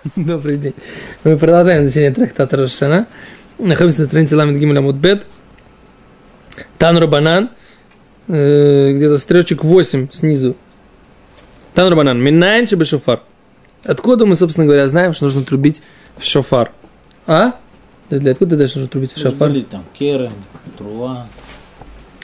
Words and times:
Добрый 0.16 0.56
день. 0.56 0.74
Мы 1.24 1.36
продолжаем 1.36 1.84
изучение 1.84 2.10
трактата 2.10 2.56
Рошана. 2.56 3.06
Находимся 3.58 4.00
на 4.00 4.06
странице 4.06 4.34
Ламид 4.36 4.56
Гимля 4.56 4.80
Мудбет. 4.80 5.26
Танура 6.78 7.06
Банан. 7.06 7.50
Э, 8.28 8.92
где-то 8.94 9.18
стрелочек 9.18 9.62
8 9.62 10.08
снизу. 10.10 10.56
Танура 11.74 11.96
Банан. 11.96 12.18
Минайн 12.22 12.66
чебе 12.66 12.86
шофар. 12.86 13.20
Откуда 13.84 14.24
мы, 14.24 14.36
собственно 14.36 14.66
говоря, 14.66 14.86
знаем, 14.88 15.12
что 15.12 15.24
нужно 15.24 15.42
трубить 15.42 15.82
в 16.16 16.24
шофар? 16.24 16.72
А? 17.26 17.56
Для 18.08 18.32
откуда 18.32 18.50
ты 18.50 18.56
знаешь, 18.56 18.74
нужно 18.74 18.88
трубить 18.88 19.12
в 19.12 19.18
шофар? 19.18 19.50
Были 19.50 19.62
там 19.62 19.84
керен, 19.92 20.32
труа. 20.78 21.26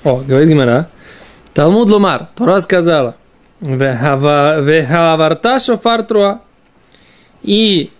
О, 0.02 0.22
говорит 0.26 0.48
Гимара. 0.48 0.88
Талмуд 1.52 1.90
Лумар. 1.90 2.28
Тора 2.36 2.60
сказала. 2.62 3.16
Вехаварта 3.60 4.60
шофар 5.60 6.02
труа 6.04 6.40
и 7.42 7.90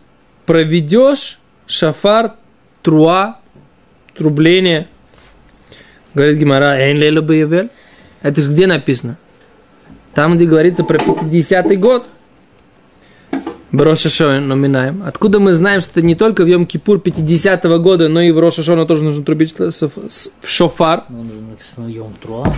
проведешь 0.44 1.38
шафар 1.66 2.34
труа, 2.82 3.38
трубление. 4.14 4.88
Говорит 6.14 6.38
Гимара, 6.38 6.78
Эйн 6.78 6.96
лелу 6.96 7.22
бейвель. 7.22 7.70
Это 8.22 8.40
же 8.40 8.50
где 8.50 8.66
написано? 8.66 9.18
Там, 10.14 10.36
где 10.36 10.46
говорится 10.46 10.84
про 10.84 10.96
50-й 10.96 11.76
год. 11.76 12.06
Броша 13.72 14.40
номинаем. 14.40 15.02
Откуда 15.04 15.38
мы 15.38 15.52
знаем, 15.52 15.82
что 15.82 15.90
это 15.90 16.02
не 16.02 16.14
только 16.14 16.44
в 16.44 16.46
Йом-Кипур 16.46 17.02
50-го 17.02 17.78
года, 17.78 18.08
но 18.08 18.22
и 18.22 18.30
в 18.30 18.38
Роша 18.38 18.62
Шона 18.62 18.86
тоже 18.86 19.04
нужно 19.04 19.24
трубить 19.24 19.54
в 19.58 19.90
шофар. 20.44 21.04
Ну, 21.08 21.24
написано. 21.50 22.54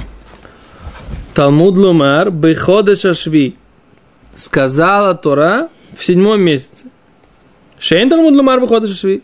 Талмуд 1.34 1.76
Лумар 1.76 2.30
Бехода 2.30 2.94
Шашви. 2.94 3.56
Сказала 4.36 5.14
Тора 5.14 5.68
в 5.98 6.04
седьмом 6.04 6.40
месяце. 6.40 6.86
Шейн 7.80 8.08
Талмуд 8.08 8.32
Лумар 8.34 8.60
Бехода 8.60 8.86
Шашви. 8.86 9.22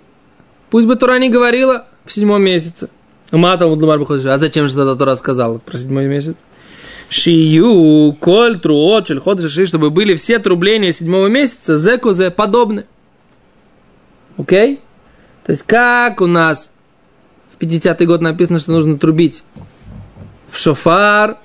Пусть 0.71 0.89
бы 0.89 0.97
Тора 0.97 1.19
не 1.21 1.31
говорила 1.31 1.87
в 2.05 2.13
седьмом 2.13 2.43
месяце. 2.43 2.91
Ума 3.31 3.57
Талмуд 3.57 3.81
Лумар. 3.81 4.01
А 4.27 4.39
зачем 4.39 4.67
же 4.67 4.75
тогда 4.75 4.97
Тора 4.97 5.15
сказала 5.15 5.59
про 5.59 5.79
седьмой 5.79 6.07
месяц? 6.07 6.39
Шию, 7.09 8.17
коль, 8.19 8.59
труот, 8.59 9.07
шельхот, 9.07 9.41
шашви, 9.41 9.67
чтобы 9.67 9.91
были 9.91 10.17
все 10.17 10.41
трубления 10.41 10.93
седьмого 10.93 11.29
месяца, 11.29 11.79
зекузе, 11.79 12.33
подобны. 12.33 12.87
Окей? 14.37 14.81
То 15.45 15.53
есть, 15.53 15.63
как 15.63 16.21
у 16.21 16.27
нас 16.27 16.73
в 17.57 17.63
50-й 17.63 18.07
год 18.07 18.21
написано, 18.21 18.59
что 18.59 18.73
нужно 18.73 18.99
трубить 18.99 19.45
в 20.51 20.59
шофар, 20.59 21.39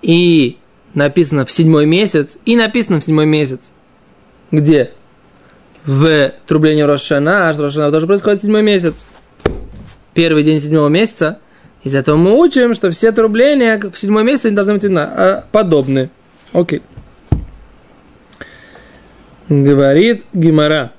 и 0.00 0.56
написано 0.94 1.44
в 1.46 1.50
седьмой 1.50 1.86
месяц, 1.86 2.36
и 2.44 2.56
написано 2.56 3.00
в 3.00 3.04
седьмой 3.04 3.26
месяц. 3.26 3.72
Где? 4.50 4.92
В 5.84 6.32
трублении 6.46 6.82
Рошана, 6.82 7.48
а 7.48 7.52
Рошана 7.52 7.90
тоже 7.90 8.06
происходит 8.06 8.40
в 8.40 8.42
седьмой 8.42 8.62
месяц. 8.62 9.04
Первый 10.14 10.42
день 10.42 10.60
седьмого 10.60 10.88
месяца. 10.88 11.38
Из 11.82 11.94
этого 11.94 12.16
мы 12.16 12.38
учим, 12.38 12.74
что 12.74 12.90
все 12.90 13.12
трубления 13.12 13.78
в 13.78 13.98
седьмой 13.98 14.24
месяц 14.24 14.44
не 14.44 14.50
должны 14.50 14.74
быть 14.74 14.84
а, 14.84 15.44
подобны. 15.50 16.10
Окей. 16.52 16.82
Говорит 19.48 20.24
Гимара. 20.32 20.92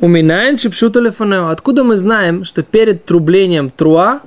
У 0.00 0.08
Минайн 0.08 0.58
шипшу 0.58 0.90
телефонео. 0.90 1.48
Откуда 1.48 1.84
мы 1.84 1.96
знаем, 1.96 2.44
что 2.44 2.62
перед 2.62 3.04
трублением 3.04 3.68
труа, 3.70 4.20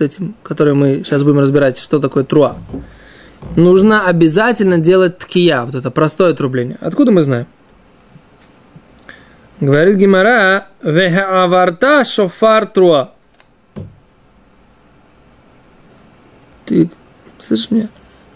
этим, 0.00 0.34
который 0.42 0.74
мы 0.74 1.02
сейчас 1.04 1.22
будем 1.22 1.40
разбирать, 1.40 1.78
что 1.78 1.98
такое 1.98 2.24
труа, 2.24 2.56
нужно 3.56 4.06
обязательно 4.06 4.78
делать 4.78 5.18
ткия, 5.18 5.62
вот 5.62 5.74
это 5.74 5.90
простое 5.90 6.34
трубление. 6.34 6.78
Откуда 6.80 7.12
мы 7.12 7.22
знаем? 7.22 7.46
Говорит 9.60 9.96
Гимара, 9.96 10.68
вехаварта 10.82 12.04
шофар 12.04 12.66
труа. 12.66 13.12
Ты 16.66 16.90
слышишь 17.38 17.70
меня? 17.70 17.88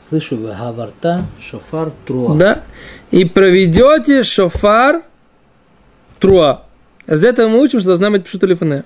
Слышу, 0.08 0.36
вехаварта 0.36 1.26
шофар 1.40 1.92
труа. 2.06 2.34
Да. 2.36 2.62
И 3.10 3.24
проведете 3.26 4.22
шофар 4.22 5.02
труа. 6.18 6.62
Из 7.06 7.22
этого 7.22 7.48
мы 7.48 7.60
учим, 7.60 7.80
что 7.80 7.88
должна 7.88 8.10
быть 8.10 8.24
пшута 8.24 8.46
лифане. 8.46 8.84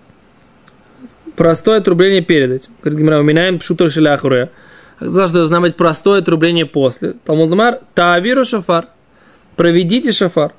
Простое 1.37 1.81
трубление 1.81 2.23
перед 2.23 2.51
этим. 2.51 2.73
Говорит 2.83 3.01
Гимара, 3.01 3.19
уминаем 3.19 3.59
пшута 3.59 3.91
шеляхуре. 3.91 4.51
Сказал, 4.97 5.27
что 5.27 5.37
должна 5.39 5.61
быть 5.61 5.77
простое 5.77 6.23
трубление 6.23 6.67
после. 6.67 7.15
Талмуд 7.25 7.53
Амар, 7.53 7.81
таавиру 7.95 8.45
шофар. 8.45 8.89
Проведите 9.57 10.13
шофар. 10.13 10.53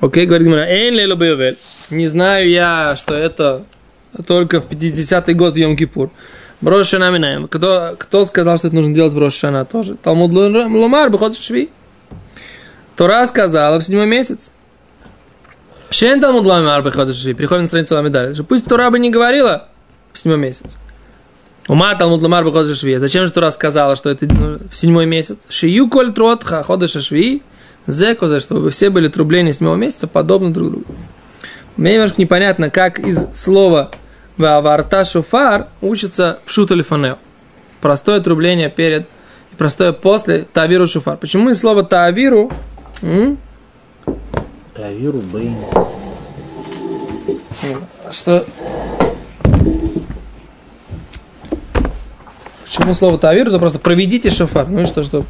Окей, 0.00 0.26
говорит 0.26 0.46
Гимара, 0.46 0.66
эйн 0.66 0.94
лейло 0.94 1.16
бейовель. 1.16 1.56
Не 1.90 2.06
знаю 2.06 2.48
я, 2.48 2.94
что 2.96 3.14
это 3.14 3.64
только 4.26 4.60
в 4.60 4.68
50-й 4.70 5.34
год 5.34 5.54
в 5.54 5.56
Йом-Кипур. 5.56 6.10
Брошана 6.60 7.10
минаем. 7.10 7.48
Кто, 7.48 7.94
кто 7.98 8.24
сказал, 8.24 8.58
что 8.58 8.68
это 8.68 8.76
нужно 8.76 8.94
делать 8.94 9.12
в 9.12 9.64
тоже? 9.66 9.96
Талмуд 9.96 10.30
Лумар, 10.30 11.10
Бехот 11.10 11.36
Шви. 11.36 11.70
Тора 12.96 13.26
сказала 13.26 13.78
в 13.80 13.84
седьмой 13.84 14.06
месяц. 14.06 14.50
Шен 15.90 16.20
Талмуд 16.20 16.44
Лумар, 16.44 16.82
Бехот 16.82 17.14
Шви. 17.14 17.34
Переходим 17.34 17.62
на 17.62 17.68
страницу 17.68 17.94
Ламедаль. 17.94 18.36
Пусть 18.44 18.66
Тора 18.66 18.90
бы 18.90 18.98
не 18.98 19.10
говорила 19.10 19.68
в 20.12 20.18
седьмой 20.18 20.38
месяц. 20.38 20.78
Ума 21.66 21.94
Талмуд 21.94 22.20
Лумар, 22.20 22.44
Бехот 22.44 22.76
Шви. 22.76 22.98
Зачем 22.98 23.24
же 23.24 23.32
Тора 23.32 23.50
сказала, 23.50 23.96
что 23.96 24.10
это 24.10 24.26
в 24.26 24.74
седьмой 24.74 25.06
месяц? 25.06 25.38
Шию 25.48 25.88
коль 25.88 26.12
трот 26.12 26.44
ха 26.44 26.64
Шви. 26.86 27.42
Зеко, 27.86 28.38
чтобы 28.38 28.70
все 28.70 28.90
были 28.90 29.08
трубления 29.08 29.52
седьмого 29.52 29.76
месяца 29.76 30.06
подобны 30.06 30.50
друг 30.50 30.70
другу. 30.72 30.94
Мне 31.78 31.94
немножко 31.94 32.20
непонятно, 32.20 32.68
как 32.68 32.98
из 32.98 33.18
слова 33.34 33.90
Ваварта 34.36 35.04
шуфар 35.04 35.68
учится 35.80 36.38
пшут 36.44 36.70
алифанео. 36.70 37.16
Простое 37.80 38.20
трубление 38.20 38.68
перед 38.68 39.06
и 39.52 39.56
простое 39.56 39.92
после 39.92 40.44
тавиру 40.52 40.86
шуфар. 40.86 41.16
Почему 41.16 41.48
из 41.48 41.60
слова 41.60 41.82
тавиру? 41.82 42.52
Авиру 44.82 45.18
Бейн. 45.18 45.56
Ну, 47.62 47.76
а 48.06 48.12
что? 48.12 48.46
Почему 52.64 52.94
слово 52.94 53.18
Тавир? 53.18 53.48
Это 53.48 53.58
просто 53.58 53.78
проведите 53.78 54.30
шафар. 54.30 54.68
Ну 54.68 54.80
и 54.82 54.86
что, 54.86 55.02
что? 55.02 55.24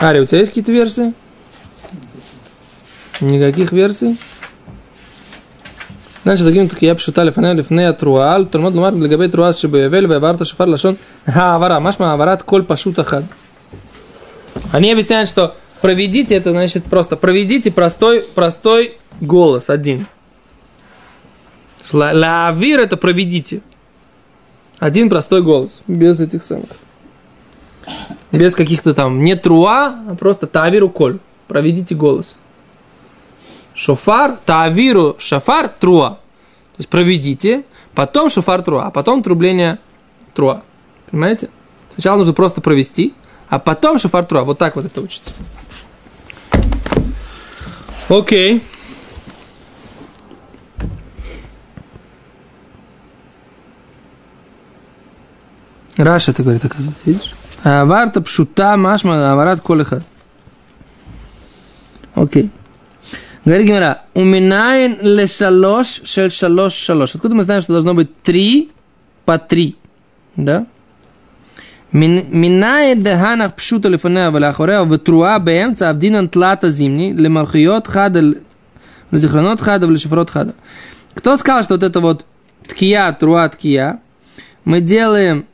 Ари, 0.00 0.20
у 0.20 0.26
тебя 0.26 0.40
есть 0.40 0.50
какие-то 0.50 0.72
версии? 0.72 1.14
Никаких 3.20 3.72
версий? 3.72 4.18
Значит, 6.24 6.46
таким 6.46 6.68
таки 6.68 6.86
я 6.86 6.94
пишу 6.94 7.12
талиф 7.12 7.38
аналиф 7.38 7.70
не 7.70 7.84
атруал, 7.84 8.46
тормод 8.46 8.74
лумар 8.74 8.92
для 8.92 9.08
габей 9.08 9.28
труал 9.28 9.54
шибаявель, 9.54 10.06
вайварта 10.06 10.44
шафар 10.44 10.68
лашон, 10.68 10.96
ха 11.26 11.56
авара, 11.56 11.80
машма 11.80 12.12
аварат 12.12 12.42
коль 12.42 12.62
пашут 12.62 12.98
ахад. 12.98 13.24
Они 14.72 14.92
объясняют, 14.92 15.28
что 15.28 15.56
проведите, 15.82 16.34
это 16.34 16.52
значит 16.52 16.84
просто 16.84 17.16
проведите 17.16 17.70
простой, 17.70 18.22
простой 18.22 18.96
голос 19.20 19.68
один. 19.68 20.06
Лавир 21.92 22.80
это 22.80 22.96
проведите. 22.96 23.60
Один 24.78 25.10
простой 25.10 25.42
голос, 25.42 25.82
без 25.86 26.20
этих 26.20 26.42
самых. 26.42 26.70
Без 28.30 28.54
каких-то 28.54 28.94
там, 28.94 29.22
не 29.22 29.36
труа, 29.36 30.02
а 30.08 30.14
просто 30.14 30.46
тавиру 30.46 30.88
коль. 30.88 31.18
Проведите 31.48 31.94
голос. 31.94 32.36
Шофар, 33.74 34.38
тавиру, 34.46 35.16
шафар, 35.18 35.68
труа. 35.68 36.10
То 36.10 36.78
есть 36.78 36.88
проведите, 36.88 37.64
потом 37.94 38.30
шофар 38.30 38.62
труа, 38.62 38.86
а 38.86 38.90
потом 38.90 39.22
трубление 39.22 39.78
труа. 40.34 40.62
Понимаете? 41.10 41.50
Сначала 41.90 42.18
нужно 42.18 42.32
просто 42.32 42.60
провести, 42.60 43.12
а 43.48 43.58
потом 43.58 43.98
шофар 43.98 44.24
труа. 44.24 44.44
Вот 44.44 44.58
так 44.58 44.76
вот 44.76 44.86
это 44.86 45.00
учится. 45.00 45.32
Окей. 48.12 48.62
Раша 55.96 56.32
это 56.32 56.42
говорит, 56.42 56.62
оказывается, 56.62 57.02
видишь? 57.06 57.32
Аварта 57.62 58.20
пшута 58.20 58.76
машма 58.76 59.32
аварат 59.32 59.62
колеха. 59.62 60.02
Окей. 62.14 62.50
Говорит 63.46 63.66
Гимара, 63.66 64.02
уминайн 64.12 64.98
ле 65.00 65.26
шалош 65.26 66.02
шель 66.04 66.30
шалош 66.30 66.74
шалош. 66.74 67.14
Откуда 67.14 67.34
мы 67.34 67.44
знаем, 67.44 67.62
что 67.62 67.72
должно 67.72 67.94
быть 67.94 68.20
три 68.22 68.70
по 69.24 69.38
три? 69.38 69.76
Да? 70.36 70.66
מנאי 71.93 72.95
דהנך 72.95 73.51
פשוטו 73.51 73.89
לפניה 73.89 74.29
ולאחוריה 74.33 74.83
ותרועה 74.89 75.39
באמצע 75.39 75.89
אבדינן 75.89 76.27
תלת 76.27 76.63
הזימני 76.63 77.13
למלכויות 77.17 77.87
חד 77.87 78.11
לזיכרונות 79.11 79.61
חד 79.61 79.79
ולשפרות 79.83 80.29
חד. 80.29 80.45
Кто 81.15 81.35
сказал, 81.35 81.63
что 81.63 81.73
вот 81.73 81.83
это 81.83 81.99
вот 81.99 82.25
ткия, 82.67 83.11
труа, 83.11 83.49
ткия, 83.49 83.99
мы 84.65 84.81
делаем 84.81 85.45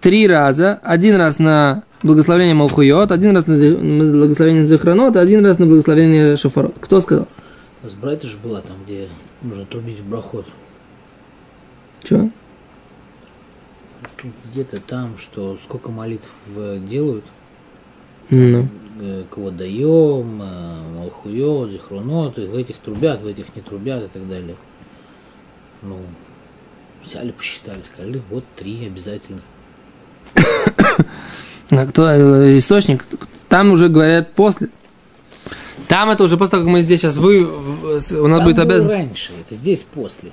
три 0.00 0.26
раза. 0.26 0.80
Один 0.82 1.16
раз 1.16 1.38
на 1.38 1.82
благословение 2.02 2.54
Малхуйот, 2.54 3.12
один 3.12 3.36
раз 3.36 3.46
на 3.46 3.56
благословение 3.56 4.64
Зехранот, 4.64 5.16
один 5.16 5.44
раз 5.44 5.58
на 5.58 5.66
благословение 5.66 6.36
Шофарот. 6.38 6.76
Кто 6.80 7.00
сказал? 7.00 7.28
У 7.82 7.86
нас 7.86 7.94
братья 7.94 8.28
же 8.28 8.36
была 8.42 8.60
там, 8.62 8.76
где 8.86 9.08
нужно 9.42 9.66
трубить 9.66 10.00
в 10.00 10.08
брахот. 10.08 10.46
Че? 12.04 12.30
Где-то 14.57 14.81
там, 14.81 15.19
что 15.19 15.55
сколько 15.63 15.91
молитв 15.91 16.29
э, 16.55 16.79
делают, 16.89 17.23
Ну. 18.31 18.67
э, 18.99 19.23
кого 19.29 19.51
даем, 19.51 20.41
э, 20.41 20.81
Малхуйот, 20.95 21.69
Зихронот, 21.69 22.39
и 22.39 22.47
в 22.47 22.55
этих 22.55 22.77
трубят, 22.77 23.21
в 23.21 23.27
этих 23.27 23.55
не 23.55 23.61
трубят 23.61 24.05
и 24.05 24.07
так 24.07 24.27
далее. 24.27 24.55
Ну, 25.83 25.99
взяли, 27.05 27.29
посчитали, 27.33 27.83
сказали, 27.83 28.19
вот 28.31 28.45
три 28.55 28.83
обязательно. 28.87 29.41
А 31.69 31.85
кто 31.85 32.57
источник? 32.57 33.05
Там 33.49 33.69
уже 33.69 33.89
говорят 33.89 34.33
после. 34.33 34.69
Там 35.87 36.09
это 36.09 36.23
уже 36.23 36.35
после 36.35 36.53
того, 36.53 36.63
как 36.63 36.71
мы 36.71 36.81
здесь 36.81 37.01
сейчас 37.01 37.17
вы, 37.17 37.43
у 37.45 37.93
нас 37.93 38.07
Там 38.39 38.43
будет 38.43 38.57
обязан. 38.57 38.89
раньше, 38.89 39.33
это 39.39 39.53
здесь 39.53 39.83
после. 39.83 40.31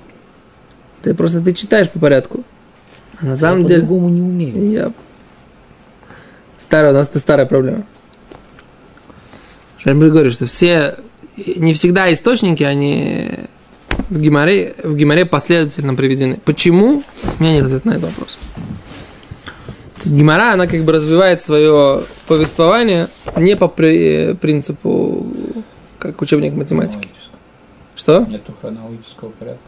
Ты 1.02 1.12
просто 1.12 1.42
ты 1.42 1.52
читаешь 1.52 1.90
по 1.90 1.98
порядку. 1.98 2.42
На 3.24 3.30
Я 3.30 3.36
самом 3.36 3.64
деле. 3.66 3.80
по-другому 3.80 4.08
не 4.10 4.20
умею. 4.20 4.70
Я... 4.70 4.92
Старая, 6.58 6.90
у 6.90 6.94
нас 6.94 7.08
это 7.08 7.18
старая 7.20 7.46
проблема. 7.46 7.84
Я 9.84 9.94
говорю, 9.94 10.30
что 10.30 10.46
все, 10.46 10.96
не 11.36 11.72
всегда 11.74 12.12
источники, 12.12 12.62
они 12.62 13.30
в 14.10 14.20
Гимаре, 14.20 14.74
в 14.82 14.94
Гимаре 14.94 15.24
последовательно 15.24 15.94
приведены. 15.94 16.38
Почему? 16.44 17.02
У 17.38 17.42
меня 17.42 17.54
нет 17.54 17.64
ответа 17.66 17.88
на 17.88 17.92
этот 17.92 18.04
вопрос. 18.10 18.38
То 19.96 20.02
есть 20.10 20.14
Гимара, 20.14 20.52
она 20.52 20.66
как 20.66 20.82
бы 20.84 20.92
развивает 20.92 21.42
свое 21.42 22.02
повествование 22.26 23.08
не 23.36 23.56
по 23.56 23.68
при- 23.68 24.34
принципу, 24.34 25.26
как 25.98 26.20
учебник 26.20 26.54
математики. 26.54 27.08
Что? 27.96 28.20
Нету 28.20 28.54
хронологического 28.60 29.30
порядка. 29.30 29.62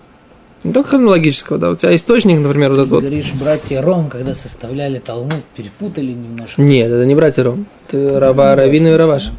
Не 0.67 0.73
только 0.73 0.91
хронологического, 0.91 1.59
да. 1.59 1.71
У 1.71 1.77
тебя 1.77 1.95
источник, 1.95 2.41
например, 2.41 2.71
вот 2.71 2.79
этот 2.79 2.89
Ты 2.89 2.95
вот. 2.97 3.05
говоришь, 3.05 3.33
братья 3.35 3.81
Ром, 3.81 4.09
когда 4.09 4.35
составляли 4.35 4.99
Талмуд, 4.99 5.45
перепутали 5.55 6.11
немножко. 6.11 6.61
Нет, 6.61 6.91
это 6.91 7.07
не 7.07 7.15
братья 7.15 7.45
Ром. 7.45 7.67
Это 7.89 8.19
Рава, 8.19 8.57
Равина 8.57 8.89
и 8.89 8.95
Раваш. 8.95 9.31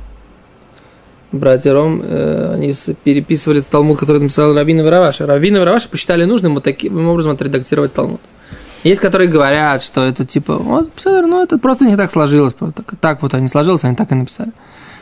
Братья 1.34 1.74
Ром, 1.74 2.02
э, 2.02 2.54
они 2.54 2.74
переписывали 3.04 3.60
Талмуд, 3.60 4.00
который 4.00 4.22
написал 4.22 4.56
Равина 4.56 4.84
и 4.84 4.90
Раваш. 4.90 5.20
Равина 5.20 5.58
и 5.58 5.64
Раваш 5.66 5.90
посчитали 5.90 6.24
нужным 6.24 6.56
вот 6.56 6.64
таким 6.64 7.06
образом 7.10 7.34
отредактировать 7.34 7.92
Талмуд. 7.92 8.22
Есть, 8.86 9.02
которые 9.02 9.28
говорят, 9.28 9.84
что 9.84 10.06
это 10.06 10.26
типа, 10.26 10.56
вот, 10.56 10.90
ну 11.04 11.44
это 11.44 11.58
просто 11.58 11.84
них 11.84 11.98
так 11.98 12.10
сложилось. 12.10 12.54
Так, 12.54 12.94
так 13.02 13.22
вот 13.22 13.34
они 13.34 13.50
сложилось, 13.50 13.84
они 13.84 13.98
так 13.98 14.10
и 14.14 14.16
написали. 14.16 14.52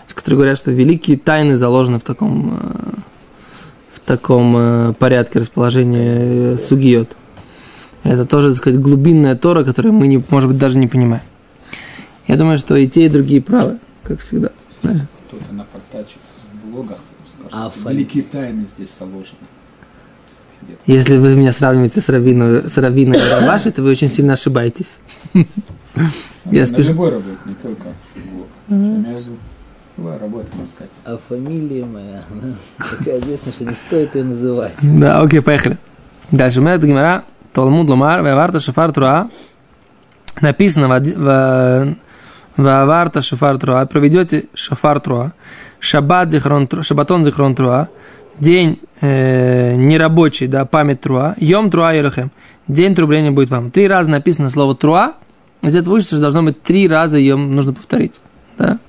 Есть, 0.06 0.16
которые 0.16 0.38
говорят, 0.38 0.58
что 0.58 0.72
великие 0.72 1.18
тайны 1.18 1.56
заложены 1.56 2.00
в 2.00 2.04
таком, 2.04 2.60
э, 2.60 3.00
таком 4.06 4.56
э, 4.58 4.94
порядке 4.94 5.40
расположения 5.40 6.54
э, 6.54 6.58
сугиот. 6.58 7.16
Это 8.04 8.26
тоже, 8.26 8.50
так 8.50 8.58
сказать, 8.58 8.80
глубинная 8.80 9.36
тора, 9.36 9.64
которую 9.64 9.94
мы, 9.94 10.08
не, 10.08 10.24
может 10.30 10.50
быть, 10.50 10.58
даже 10.60 10.78
не 10.78 10.88
понимаем. 10.88 11.24
Я 12.28 12.38
думаю, 12.38 12.58
что 12.58 12.76
и 12.76 12.88
те, 12.88 13.06
и 13.06 13.10
другие 13.10 13.42
правы, 13.42 13.80
как 14.04 14.20
всегда. 14.20 14.50
Кто-то 14.82 15.52
напортачит 15.52 16.18
в 16.64 16.68
блогах, 16.68 17.00
скажет, 17.40 17.52
А 17.52 17.90
великие 17.90 18.24
тайны 18.24 18.66
здесь. 18.66 18.96
Где-то. 20.62 20.82
Если 20.86 21.18
вы 21.18 21.36
меня 21.36 21.52
сравниваете 21.52 22.02
с 22.02 22.10
Равиной, 22.10 22.70
с 22.70 22.78
Равиной 22.78 23.18
и 23.18 23.30
Равашей, 23.30 23.72
то 23.72 23.82
вы 23.82 23.92
очень 23.92 24.08
сильно 24.08 24.34
ошибаетесь. 24.34 25.00
Я 26.46 26.66
спешу. 26.66 26.90
любой 26.90 27.10
работе, 27.10 27.38
не 27.46 27.54
только. 27.56 27.94
Между 28.68 29.32
любой 29.98 30.18
работой, 30.18 30.52
можно 30.56 30.72
сказать. 30.74 30.92
А 31.06 31.18
фамилия 31.18 31.86
моя, 31.86 32.24
она 32.32 32.54
такая 32.78 33.20
известная, 33.20 33.54
что 33.54 33.66
не 33.66 33.74
стоит 33.74 34.16
ее 34.16 34.24
называть. 34.24 34.76
Да, 34.82 35.22
окей, 35.22 35.42
поехали. 35.42 35.78
Дальше. 36.32 36.62
Мы 36.62 36.72
это 36.72 36.88
Гимара, 36.88 37.24
Талмуд 37.54 37.90
Ломар, 37.90 38.22
Ваварта 38.22 38.60
Шафар 38.60 38.92
Труа. 38.92 39.30
Написано 40.42 40.88
в 40.88 41.96
Ваварта 42.58 43.22
Шафар 43.22 43.58
Труа. 43.58 43.86
Проведете 43.86 44.46
Шафар 44.54 45.00
Труа. 45.00 45.34
Шаббат 45.80 46.32
Зихрон 46.32 46.68
Труа. 46.68 46.84
Шабатон 46.84 47.24
Зихрон 47.24 47.56
Труа. 47.56 47.90
День 48.40 48.82
э, 49.00 49.76
нерабочий, 49.76 50.48
да, 50.48 50.66
память 50.66 51.02
Труа. 51.02 51.36
Йом 51.38 51.70
Труа 51.72 51.94
Ерахем. 51.94 52.32
День 52.68 52.96
трубления 52.96 53.32
будет 53.32 53.50
вам. 53.50 53.72
Три 53.72 53.88
раза 53.88 54.10
написано 54.10 54.50
слово 54.50 54.76
Труа. 54.76 55.14
Где-то 55.62 55.90
выучится, 55.90 56.16
что 56.16 56.22
должно 56.22 56.44
быть 56.44 56.62
три 56.62 56.88
раза 56.88 57.18
ее 57.18 57.38
нужно 57.38 57.74
повторить. 57.74 58.20
Да? 58.58 58.80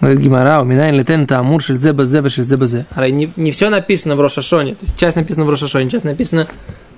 Говорит 0.00 0.20
Гимара, 0.20 0.60
у 0.60 0.64
меня 0.64 0.90
летен 0.90 1.26
тамур 1.26 1.62
шельзе 1.62 1.92
базе 1.92 2.20
ва 2.20 2.28
шельзе 2.28 2.56
базе. 2.56 2.86
А 2.94 3.08
Не, 3.08 3.30
не 3.36 3.50
все 3.50 3.70
написано 3.70 4.14
в 4.14 4.20
Рошашоне. 4.20 4.74
То 4.74 4.84
есть 4.84 4.98
часть 4.98 5.16
написана 5.16 5.46
в 5.46 5.50
Рошашоне, 5.50 5.88
часть 5.88 6.04
написана 6.04 6.46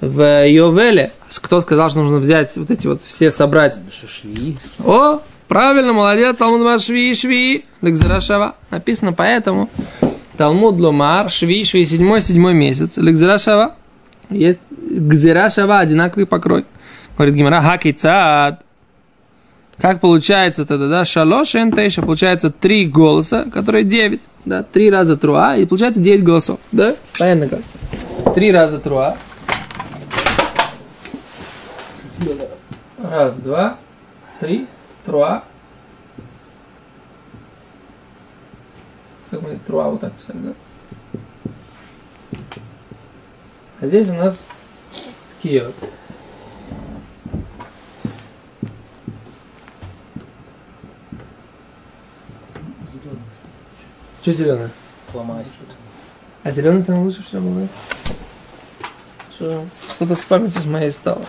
в 0.01 0.47
Йовеле. 0.49 1.13
Кто 1.37 1.61
сказал, 1.61 1.91
что 1.91 2.01
нужно 2.01 2.19
взять 2.19 2.57
вот 2.57 2.71
эти 2.71 2.87
вот 2.89 3.01
все 3.01 3.31
собрать? 3.31 3.77
Шашви. 3.93 4.57
О, 4.85 5.21
правильно, 5.47 5.93
молодец, 5.93 6.37
Талмуд 6.37 6.61
Ломар 6.61 6.81
Шви 6.81 7.15
Шви, 7.15 7.65
Лексера 7.83 8.21
Шава. 8.21 8.57
Написано 8.71 9.13
поэтому. 9.13 9.71
Талмуд 10.37 10.81
Ломар 10.81 11.31
Шви 11.31 11.65
Шви, 11.65 11.87
седьмой, 11.87 12.21
седьмой 12.21 12.55
месяц. 12.55 12.97
Лексера 12.97 13.39
Шава. 13.39 13.75
Есть 14.29 14.61
Гзера 14.71 15.51
Шава, 15.51 15.79
одинаковый 15.79 16.27
покрой. 16.27 16.65
Говорит 17.17 17.35
Гимара, 17.35 17.61
хаки 17.63 17.93
цад. 17.93 18.65
Как 19.81 20.01
получается 20.01 20.67
тогда, 20.67 20.89
да? 20.89 21.05
Шалош 21.05 21.55
энтейша, 21.55 22.03
получается 22.03 22.51
три 22.51 22.85
голоса, 22.85 23.45
которые 23.53 23.85
девять, 23.85 24.29
да? 24.45 24.65
Три 24.65 24.91
раза 24.91 25.17
труа, 25.17 25.57
и 25.57 25.67
получается 25.67 26.01
девять 26.01 26.25
голосов, 26.25 26.59
да? 26.73 26.97
Понятно 27.17 27.49
как? 27.49 28.35
Три 28.35 28.51
раза 28.51 28.81
труа. 28.81 29.17
Раз, 32.99 33.35
два, 33.37 33.79
три, 34.41 34.67
труа. 35.07 35.45
Как 39.31 39.43
мы 39.43 39.59
труа 39.65 39.91
вот 39.91 40.01
так 40.01 40.13
писали, 40.15 40.39
да? 40.39 40.53
А 43.81 43.87
здесь 43.87 44.09
у 44.11 44.15
нас 44.15 44.43
такие 45.37 45.65
вот. 45.65 45.75
Что 54.29 54.37
зеленое? 54.37 54.69
Фломастер. 55.07 55.67
А 56.43 56.51
зеленый 56.51 56.83
самый 56.83 57.05
лучший, 57.05 57.25
что 57.25 57.41
был, 57.41 57.63
да? 57.63 57.69
Что, 59.33 59.67
что-то 59.91 60.17
с 60.17 60.23
памятью 60.23 60.61
с 60.61 60.67
моей 60.67 60.93
стало. 60.93 61.23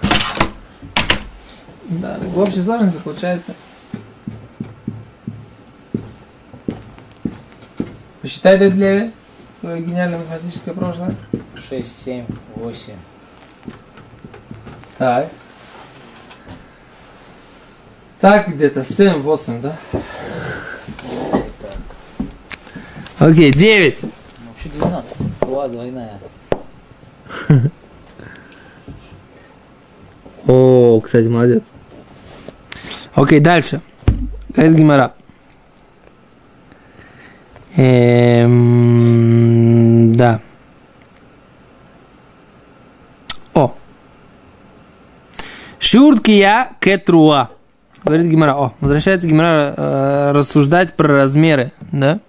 Да, 1.86 2.18
так 2.18 2.28
в 2.28 2.38
общей 2.38 2.62
сложности 2.62 3.00
получается. 3.00 3.54
Посчитай, 8.22 8.60
дядь 8.60 8.74
Леви, 8.74 9.14
твое 9.62 9.82
гениальное 9.82 10.20
математическое 10.20 10.74
прошлое. 10.74 11.16
6, 11.70 12.02
7, 12.04 12.26
8. 12.56 12.94
Так. 14.98 15.30
Так, 18.20 18.50
где-то 18.50 18.82
7-8, 18.82 19.62
да? 19.62 19.78
Окей, 23.20 23.52
9. 23.52 24.00
Ну, 24.04 24.10
Вообще 24.48 24.70
12. 24.70 25.18
Круа 25.42 25.68
двойная. 25.68 26.20
О, 30.48 31.02
кстати, 31.02 31.28
молодец. 31.28 31.64
Окей, 33.14 33.42
дальше. 33.42 33.82
Говорит 34.56 34.78
Гимара. 34.78 35.12
Эм, 37.76 38.54
да. 40.14 40.40
О. 43.54 43.76
Шурткия 45.78 46.70
кетруа. 46.80 47.50
Говорит 48.06 48.28
Гимара. 48.28 48.56
О, 48.56 48.74
возвращается 48.80 49.28
Гимара 49.28 49.74
э, 49.76 50.32
рассуждать 50.34 50.96
про 50.96 51.18
размеры, 51.18 51.74
да? 51.92 52.22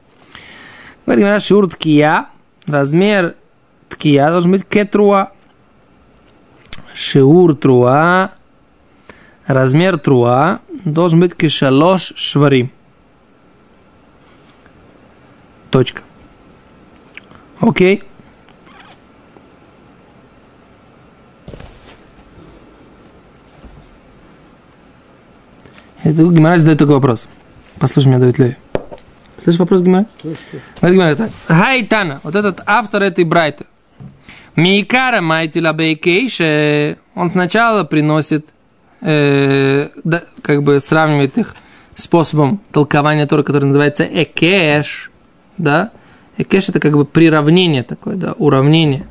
Говорит 1.11 1.25
Гимара, 1.25 1.41
шурткия. 1.41 2.27
Размер 2.69 3.35
ткия 3.89 4.31
должен 4.31 4.53
быть 4.53 4.65
кетруа. 4.65 5.33
Шиур 6.95 7.57
труа, 7.57 8.31
размер 9.45 9.99
труа 9.99 10.61
должен 10.85 11.19
быть 11.19 11.35
кишалош 11.35 12.13
шварим. 12.15 12.71
Точка. 15.71 16.03
Окей. 17.59 18.05
Это 26.05 26.23
Гимара 26.23 26.57
задает 26.57 26.79
такой 26.79 26.95
вопрос. 26.95 27.27
Послушай 27.81 28.11
меня, 28.11 28.21
Давид 28.21 28.39
Леви. 28.39 28.57
Слышишь 29.43 29.59
вопрос 29.59 29.83
Гимара? 29.83 30.07
Говорит 30.23 30.39
Гимара 30.83 31.15
так. 31.17 31.31
Гайтана, 31.49 32.21
вот 32.23 32.35
этот 32.35 32.61
автор 32.67 33.03
этой 33.03 33.25
брайты. 33.25 33.67
Мейкара 34.57 35.21
майтила 35.21 35.73
бейкейше, 35.73 36.99
он 37.15 37.31
сначала 37.31 37.85
приносит, 37.85 38.53
э, 39.01 39.89
да, 40.05 40.23
как 40.43 40.63
бы 40.63 40.81
сравнивает 40.81 41.39
их 41.39 41.55
способом 41.95 42.61
толкования 42.73 43.27
Тора, 43.27 43.43
который 43.43 43.67
называется 43.67 44.05
экеш, 44.05 45.11
да? 45.57 45.93
Экеш 46.37 46.69
это 46.69 46.81
как 46.81 46.93
бы 46.95 47.05
приравнение 47.05 47.83
такое, 47.83 48.17
да, 48.17 48.33
уравнение. 48.33 49.07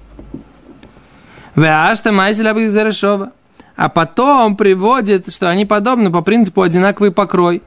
Веашта 1.55 2.11
майзеля 2.11 2.53
бейзерешова. 2.53 3.31
А 3.75 3.87
потом 3.87 4.57
приводит, 4.57 5.33
что 5.33 5.49
они 5.49 5.65
подобны 5.65 6.11
по 6.11 6.21
принципу 6.21 6.61
одинаковый 6.61 7.11
покрой. 7.11 7.63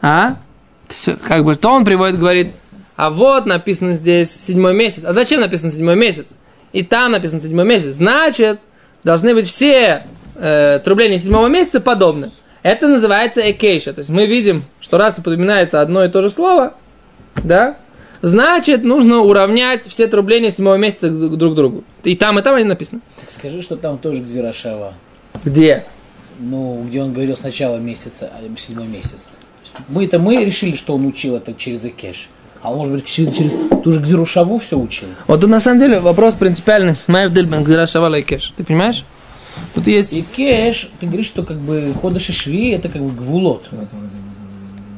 А? 0.00 0.36
Всё, 0.88 1.16
как 1.16 1.44
бы, 1.44 1.56
то 1.56 1.70
он 1.70 1.84
приводит, 1.84 2.18
говорит, 2.18 2.52
а 2.96 3.10
вот 3.10 3.46
написано 3.46 3.94
здесь 3.94 4.30
седьмой 4.30 4.74
месяц. 4.74 5.04
А 5.04 5.12
зачем 5.12 5.40
написано 5.40 5.70
седьмой 5.70 5.96
месяц? 5.96 6.26
И 6.72 6.82
там 6.82 7.12
написано 7.12 7.40
седьмой 7.40 7.64
месяц. 7.64 7.94
Значит, 7.94 8.60
должны 9.04 9.34
быть 9.34 9.46
все 9.46 10.04
э, 10.34 10.80
трубления 10.84 11.18
седьмого 11.18 11.46
месяца 11.48 11.80
подобны. 11.80 12.30
Это 12.62 12.88
называется 12.88 13.50
экейша. 13.50 13.92
То 13.92 14.00
есть 14.00 14.10
мы 14.10 14.26
видим, 14.26 14.64
что 14.80 14.98
раз 14.98 15.18
упоминается 15.18 15.80
одно 15.80 16.04
и 16.04 16.08
то 16.08 16.22
же 16.22 16.28
слово, 16.28 16.74
да, 17.36 17.76
значит, 18.20 18.82
нужно 18.82 19.20
уравнять 19.20 19.86
все 19.86 20.08
трубления 20.08 20.50
седьмого 20.50 20.74
месяца 20.74 21.08
друг 21.08 21.52
к 21.52 21.56
другу. 21.56 21.84
И 22.02 22.16
там, 22.16 22.38
и 22.38 22.42
там 22.42 22.56
они 22.56 22.64
написаны. 22.64 23.00
Так 23.20 23.30
скажи, 23.30 23.62
что 23.62 23.76
там 23.76 23.98
тоже 23.98 24.22
Гзирашава. 24.22 24.94
Где? 25.44 25.84
Ну, 26.40 26.84
где 26.88 27.02
он 27.02 27.12
говорил 27.12 27.36
сначала 27.36 27.76
месяца, 27.76 28.30
а 28.32 28.58
седьмой 28.58 28.86
месяц. 28.86 29.30
То 29.78 29.82
есть 29.82 30.12
Мы-то 30.12 30.18
мы 30.18 30.44
решили, 30.44 30.76
что 30.76 30.94
он 30.94 31.06
учил 31.06 31.36
это 31.36 31.54
через 31.54 31.84
Экеш. 31.84 32.28
А 32.62 32.72
может 32.72 32.92
быть, 32.92 33.04
через, 33.04 33.36
через 33.36 33.52
ту 33.82 33.92
же 33.92 34.00
Гзирушаву 34.00 34.58
все 34.58 34.78
учил. 34.78 35.08
Вот 35.26 35.40
тут 35.40 35.50
на 35.50 35.60
самом 35.60 35.78
деле 35.78 36.00
вопрос 36.00 36.34
принципиальный. 36.34 36.96
Майв 37.06 37.32
Дельбен, 37.32 37.62
Гзирашава 37.62 38.08
Лайкеш. 38.08 38.52
Ты 38.56 38.64
понимаешь? 38.64 39.04
Тут 39.74 39.86
есть... 39.86 40.12
И 40.12 40.22
кеш, 40.22 40.90
ты 41.00 41.06
говоришь, 41.06 41.26
что 41.26 41.42
как 41.42 41.58
бы 41.58 41.92
хода 42.00 42.18
шишви 42.18 42.70
это 42.70 42.88
как 42.88 43.02
бы 43.02 43.10
гвулот. 43.10 43.68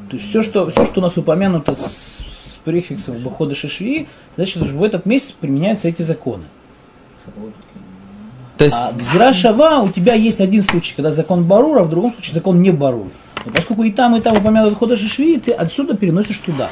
То 0.09 0.17
есть 0.17 0.29
все, 0.29 0.41
что, 0.41 0.69
все, 0.69 0.85
что 0.85 0.99
у 0.99 1.03
нас 1.03 1.17
упомянуто 1.17 1.75
с, 1.75 1.79
с 1.81 2.57
префиксом 2.63 3.23
хода 3.29 3.55
шишви, 3.55 4.07
значит, 4.35 4.55
что 4.55 4.65
в 4.65 4.83
этот 4.83 5.05
месяц 5.05 5.31
применяются 5.31 5.87
эти 5.87 6.01
законы. 6.01 6.43
То 8.57 8.65
есть, 8.65 8.75
А 8.77 8.91
гзира 8.91 9.33
шава 9.33 9.81
у 9.81 9.89
тебя 9.89 10.13
есть 10.13 10.39
один 10.39 10.61
случай, 10.61 10.93
когда 10.95 11.11
закон 11.11 11.45
барур, 11.45 11.79
а 11.79 11.83
в 11.83 11.89
другом 11.89 12.13
случае 12.13 12.35
закон 12.35 12.61
не 12.61 12.71
барур. 12.71 13.07
Но 13.45 13.51
поскольку 13.51 13.83
и 13.83 13.91
там, 13.91 14.15
и 14.15 14.21
там 14.21 14.37
упомянут 14.37 14.77
хода 14.77 14.97
шишви, 14.97 15.37
ты 15.37 15.51
отсюда 15.51 15.95
переносишь 15.95 16.39
туда. 16.39 16.69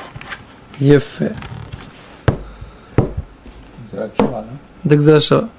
Ефе. 0.80 1.36
Зрак 3.92 4.12
Шава, 4.18 4.42
да? 4.42 4.58
Да 4.84 4.96
Гзирашава. 4.96 5.50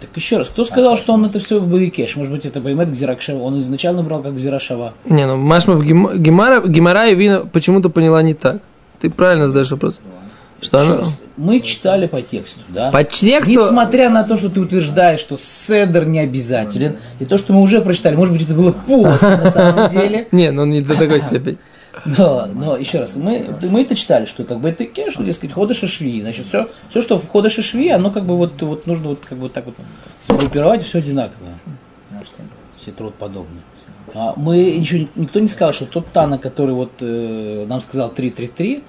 Так 0.00 0.10
еще 0.14 0.38
раз, 0.38 0.48
кто 0.48 0.64
сказал, 0.64 0.96
что 0.96 1.12
он 1.12 1.24
это 1.24 1.40
все 1.40 1.60
Бавикеш? 1.60 2.16
Может 2.16 2.32
быть, 2.32 2.46
это 2.46 2.60
поймет 2.60 2.90
Гзиракшава. 2.90 3.38
Он 3.42 3.60
изначально 3.60 4.02
брал 4.02 4.22
как 4.22 4.34
Гзирашава. 4.34 4.94
Не, 5.04 5.26
ну 5.26 5.36
Машма 5.36 5.74
в 5.74 5.84
Гемара, 5.84 6.60
Гемара 6.66 7.08
и 7.08 7.14
Вина 7.14 7.40
почему-то 7.40 7.88
поняла 7.88 8.22
не 8.22 8.34
так. 8.34 8.62
Ты 9.00 9.10
правильно 9.10 9.48
задаешь 9.48 9.70
вопрос. 9.70 10.00
Что 10.60 10.80
Еще 10.80 10.94
раз, 10.96 11.20
Мы 11.36 11.60
читали 11.60 12.08
по 12.08 12.20
тексту, 12.20 12.60
да? 12.68 12.90
По 12.90 13.04
тексту... 13.04 13.50
Несмотря 13.50 14.10
на 14.10 14.24
то, 14.24 14.36
что 14.36 14.50
ты 14.50 14.60
утверждаешь, 14.60 15.20
что 15.20 15.36
седер 15.36 16.04
не 16.06 16.18
обязателен, 16.18 16.96
и 17.20 17.24
то, 17.24 17.38
что 17.38 17.52
мы 17.52 17.60
уже 17.60 17.80
прочитали, 17.80 18.16
может 18.16 18.34
быть, 18.34 18.42
это 18.42 18.54
было 18.54 18.72
после 18.72 19.36
на 19.36 19.50
самом 19.50 19.90
деле, 19.90 20.26
Не, 20.32 20.50
ну 20.50 20.64
не 20.64 20.80
до 20.80 20.96
такой 20.96 21.20
степени. 21.20 21.58
но, 22.04 22.46
но 22.52 22.76
еще 22.76 22.98
раз, 23.00 23.16
мы, 23.16 23.46
мы 23.62 23.82
это 23.82 23.94
читали, 23.94 24.24
что 24.24 24.44
как 24.44 24.60
бы 24.60 24.68
это 24.68 24.84
кеш, 24.84 25.14
что, 25.14 25.24
дескать, 25.24 25.52
хода 25.52 25.74
шашви. 25.74 26.20
Значит, 26.20 26.46
все, 26.46 26.68
все, 26.90 27.02
что 27.02 27.18
в 27.18 27.28
хода 27.28 27.50
шашви, 27.50 27.88
оно 27.88 28.10
как 28.10 28.24
бы 28.24 28.36
вот, 28.36 28.60
вот 28.62 28.86
нужно 28.86 29.10
вот 29.10 29.20
как 29.28 29.38
бы 29.38 29.48
так 29.48 29.66
вот 29.66 29.74
сгруппировать, 30.28 30.84
все 30.84 30.98
одинаковое. 30.98 31.58
Все 32.78 32.92
труд 32.92 33.14
подобные. 33.14 33.62
А 34.14 34.34
мы 34.36 34.76
ничего, 34.78 35.08
никто 35.16 35.40
не 35.40 35.48
сказал, 35.48 35.72
что 35.72 35.86
тот 35.86 36.06
Тана, 36.08 36.38
который 36.38 36.74
вот 36.74 36.92
э, 37.00 37.66
нам 37.68 37.80
сказал 37.80 38.12
3-3-3, 38.16 38.82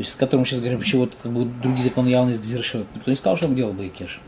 то 0.00 0.02
есть 0.02 0.12
с 0.12 0.16
которым 0.16 0.46
сейчас 0.46 0.60
говорим, 0.60 0.78
вообще 0.78 0.96
вот 0.96 1.12
как 1.22 1.30
бы 1.30 1.44
другие 1.62 1.84
законы 1.84 2.08
явно 2.08 2.30
из 2.30 2.40
Гзиршева, 2.40 2.86
никто 2.94 3.10
не 3.10 3.18
сказал, 3.18 3.36
что 3.36 3.48
он 3.48 3.54
делал 3.54 3.74
бы 3.74 3.84
и 3.84 3.90
кеш. 3.90 4.18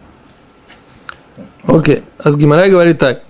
Окей. 1.65 2.03
А 2.19 2.31
с 2.31 2.37
Гимара 2.37 2.69
говорит 2.69 2.99
так. 2.99 3.23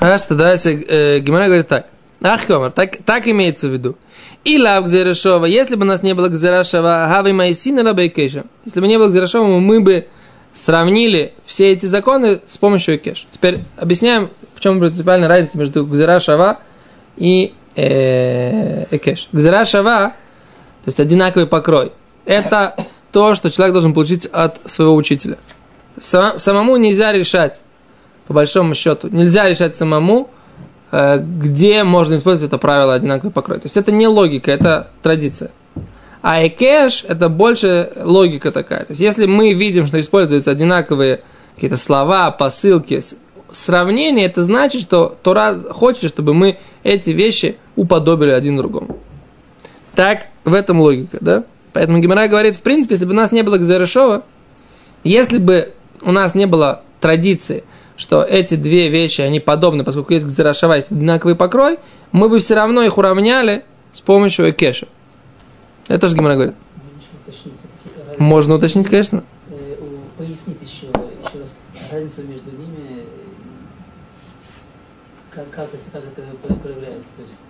Аж 0.00 0.22
тогда 0.22 0.52
если 0.52 0.82
э, 0.88 1.18
Гимара 1.18 1.48
говорит 1.48 1.68
так. 1.68 1.88
Ах, 2.22 2.46
Комар, 2.46 2.72
так, 2.72 2.96
так 3.04 3.28
имеется 3.28 3.68
в 3.68 3.72
виду. 3.72 3.98
И 4.42 4.56
лав 4.56 4.86
Гзерешова, 4.86 5.44
если 5.44 5.74
бы 5.74 5.82
у 5.82 5.86
нас 5.86 6.02
не 6.02 6.14
было 6.14 6.30
Гзерешова, 6.30 7.08
Хави 7.10 7.32
Майсина 7.32 7.82
Рабейкеша. 7.82 8.44
Если 8.64 8.80
бы 8.80 8.88
не 8.88 8.96
было 8.96 9.08
Гзерешова, 9.08 9.58
мы 9.58 9.82
бы 9.82 10.06
сравнили 10.54 11.34
все 11.44 11.72
эти 11.72 11.84
законы 11.84 12.40
с 12.48 12.56
помощью 12.56 12.96
Экеш. 12.96 13.26
Теперь 13.30 13.58
объясняем, 13.76 14.30
в 14.54 14.60
чем 14.60 14.80
принципиальная 14.80 15.28
разница 15.28 15.58
между 15.58 15.84
Гзерашава 15.84 16.60
и 17.18 17.52
э, 17.76 18.86
Экеш. 18.90 19.28
Гзерашава, 19.30 20.14
то 20.84 20.88
есть 20.90 21.00
одинаковый 21.00 21.46
покрой, 21.46 21.92
это 22.26 22.76
то, 23.10 23.34
что 23.34 23.50
человек 23.50 23.72
должен 23.72 23.94
получить 23.94 24.26
от 24.26 24.60
своего 24.70 24.94
учителя. 24.94 25.38
Самому 25.98 26.76
нельзя 26.76 27.12
решать, 27.12 27.62
по 28.26 28.34
большому 28.34 28.74
счету, 28.74 29.08
нельзя 29.08 29.48
решать 29.48 29.74
самому, 29.74 30.28
э, 30.90 31.18
где 31.18 31.84
можно 31.84 32.16
использовать 32.16 32.48
это 32.50 32.58
правило 32.58 32.92
одинаковый 32.92 33.32
покрой. 33.32 33.60
То 33.60 33.66
есть 33.66 33.76
это 33.76 33.92
не 33.92 34.06
логика, 34.08 34.50
это 34.50 34.88
традиция. 35.02 35.52
А 36.20 36.46
экеш 36.46 37.04
это 37.08 37.28
больше 37.28 37.92
логика 37.96 38.50
такая. 38.50 38.80
То 38.80 38.90
есть 38.90 39.00
если 39.00 39.26
мы 39.26 39.54
видим, 39.54 39.86
что 39.86 39.98
используются 40.00 40.50
одинаковые 40.50 41.20
какие-то 41.54 41.76
слова, 41.76 42.30
посылки, 42.30 43.00
с- 43.00 43.16
сравнение, 43.52 44.26
это 44.26 44.42
значит, 44.42 44.82
что 44.82 45.16
Тора 45.22 45.58
хочет, 45.70 46.10
чтобы 46.10 46.34
мы 46.34 46.58
эти 46.82 47.10
вещи 47.10 47.56
уподобили 47.76 48.32
один 48.32 48.56
другому. 48.56 48.98
Так, 49.94 50.26
в 50.44 50.54
этом 50.54 50.80
логика, 50.80 51.18
да? 51.20 51.44
Поэтому 51.72 51.98
Гимара 51.98 52.28
говорит, 52.28 52.54
в 52.56 52.60
принципе, 52.60 52.94
если 52.94 53.04
бы 53.04 53.12
у 53.12 53.16
нас 53.16 53.32
не 53.32 53.42
было 53.42 53.58
Гзерешова, 53.58 54.24
если 55.02 55.38
бы 55.38 55.72
у 56.02 56.12
нас 56.12 56.34
не 56.34 56.46
было 56.46 56.82
традиции, 57.00 57.64
что 57.96 58.22
эти 58.22 58.54
две 58.54 58.88
вещи, 58.88 59.20
они 59.20 59.40
подобны, 59.40 59.84
поскольку 59.84 60.12
есть 60.12 60.26
Гзерешова, 60.26 60.74
есть 60.74 60.90
одинаковый 60.90 61.36
покрой, 61.36 61.78
мы 62.12 62.28
бы 62.28 62.38
все 62.38 62.54
равно 62.54 62.82
их 62.82 62.96
уравняли 62.98 63.64
с 63.92 64.00
помощью 64.00 64.50
Экеша. 64.50 64.88
Это 65.88 66.00
тоже 66.00 66.16
Гимара 66.16 66.34
говорит. 66.34 66.54
Можно 68.18 68.54
уточнить 68.54 68.88
конечно. 68.88 69.24
э, 69.50 69.76
пояснить 70.16 70.62
еще, 70.62 70.86
еще 70.86 71.38
раз 71.40 71.56
разницу 71.92 72.22
между 72.22 72.50
ними, 72.52 73.00
э, 73.00 73.04
как, 75.30 75.50
как, 75.50 75.68
это, 75.74 75.78
как 75.92 76.02
это 76.04 76.22
про- 76.46 76.54
проявляется. 76.54 77.08
То 77.16 77.22
есть, 77.22 77.40